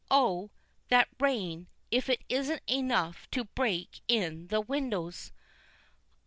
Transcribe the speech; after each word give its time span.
Oh! 0.09 0.49
that 0.89 1.09
rain 1.19 1.67
if 1.91 2.09
it 2.09 2.23
isn't 2.27 2.63
enough 2.67 3.29
to 3.29 3.43
break 3.43 4.01
in 4.07 4.47
the 4.47 4.59
windows. 4.59 5.31